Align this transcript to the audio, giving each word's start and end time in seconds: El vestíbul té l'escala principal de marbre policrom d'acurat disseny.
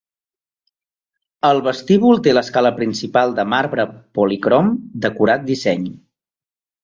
El 1.49 1.59
vestíbul 1.67 2.21
té 2.27 2.33
l'escala 2.33 2.71
principal 2.79 3.35
de 3.41 3.45
marbre 3.51 3.85
policrom 4.21 4.71
d'acurat 5.05 5.45
disseny. 5.53 5.85